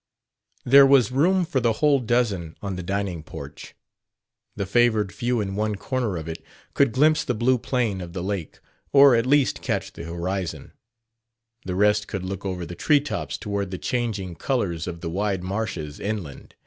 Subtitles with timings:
[0.65, 3.75] There was room for the whole dozen on the dining porch.
[4.55, 6.43] The favored few in one corner of it
[6.73, 8.59] could glimpse the blue plane of the lake,
[8.91, 10.73] or at least catch the horizon;
[11.65, 15.99] the rest could look over the treetops toward the changing colors of the wide marshes
[15.99, 16.55] inland.